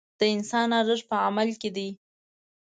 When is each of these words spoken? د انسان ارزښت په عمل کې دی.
د 0.19 0.21
انسان 0.35 0.67
ارزښت 0.79 1.05
په 1.11 1.17
عمل 1.27 1.49
کې 1.61 1.69
دی. 1.75 1.89